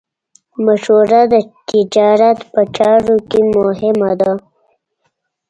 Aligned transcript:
مشوره 0.65 1.21
د 1.33 1.35
تجارت 1.69 2.39
په 2.51 2.61
چارو 2.77 3.15
کې 3.29 3.41
مهمه 3.57 4.11
ده. 4.21 4.31